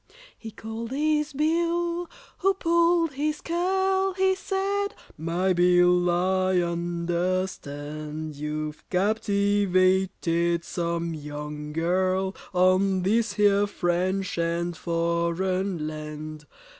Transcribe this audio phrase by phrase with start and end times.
[0.35, 2.09] He called his BILL,
[2.39, 12.35] who pulled his curl, He said, "My BILL, I understand You've captivated some young gurl
[12.51, 16.45] On this here French and foreign land.